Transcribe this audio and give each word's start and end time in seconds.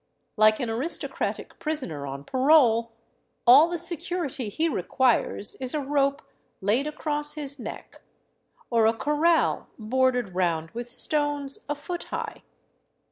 Like 0.35 0.59
an 0.59 0.67
aristo 0.67 1.07
cratic 1.07 1.59
prisoner 1.59 2.07
on 2.07 2.23
parole, 2.23 2.91
all 3.45 3.69
the 3.69 3.77
security 3.77 4.49
he 4.49 4.67
requires 4.67 5.53
is 5.61 5.75
a 5.75 5.79
rope 5.79 6.23
laid 6.59 6.87
across 6.87 7.33
his 7.35 7.59
neck, 7.59 8.01
or 8.71 8.87
a 8.87 8.93
corral 8.97 9.67
bordered 9.77 10.33
round 10.33 10.71
with 10.71 10.89
stones 10.89 11.59
a 11.69 11.75
foot 11.75 12.05
high. 12.05 12.41